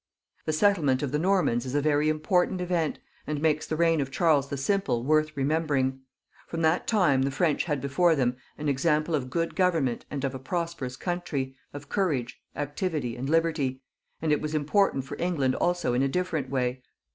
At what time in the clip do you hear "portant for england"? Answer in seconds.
14.65-15.53